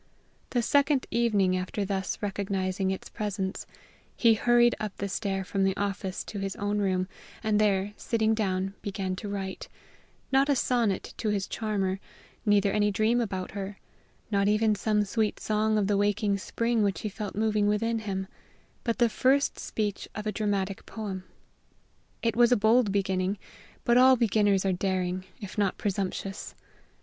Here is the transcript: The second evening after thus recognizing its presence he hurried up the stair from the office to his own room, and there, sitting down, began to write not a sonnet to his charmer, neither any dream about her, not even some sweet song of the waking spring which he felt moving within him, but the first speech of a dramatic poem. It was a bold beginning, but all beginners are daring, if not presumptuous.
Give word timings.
The 0.49 0.63
second 0.63 1.05
evening 1.11 1.55
after 1.55 1.85
thus 1.85 2.17
recognizing 2.23 2.89
its 2.89 3.07
presence 3.07 3.67
he 4.17 4.33
hurried 4.33 4.73
up 4.79 4.97
the 4.97 5.07
stair 5.07 5.43
from 5.43 5.63
the 5.63 5.77
office 5.77 6.23
to 6.23 6.39
his 6.39 6.55
own 6.55 6.79
room, 6.79 7.07
and 7.43 7.61
there, 7.61 7.93
sitting 7.97 8.33
down, 8.33 8.73
began 8.81 9.15
to 9.17 9.29
write 9.29 9.67
not 10.31 10.49
a 10.49 10.55
sonnet 10.55 11.13
to 11.17 11.29
his 11.29 11.45
charmer, 11.47 11.99
neither 12.47 12.71
any 12.71 12.89
dream 12.89 13.21
about 13.21 13.51
her, 13.51 13.77
not 14.31 14.47
even 14.47 14.73
some 14.73 15.05
sweet 15.05 15.39
song 15.39 15.77
of 15.77 15.85
the 15.85 15.97
waking 15.97 16.39
spring 16.39 16.81
which 16.81 17.01
he 17.01 17.07
felt 17.09 17.35
moving 17.35 17.67
within 17.67 17.99
him, 17.99 18.25
but 18.83 18.97
the 18.97 19.07
first 19.07 19.59
speech 19.59 20.07
of 20.15 20.25
a 20.25 20.31
dramatic 20.31 20.83
poem. 20.87 21.25
It 22.23 22.35
was 22.35 22.51
a 22.51 22.57
bold 22.57 22.91
beginning, 22.91 23.37
but 23.85 23.99
all 23.99 24.15
beginners 24.15 24.65
are 24.65 24.73
daring, 24.73 25.25
if 25.39 25.59
not 25.59 25.77
presumptuous. 25.77 26.55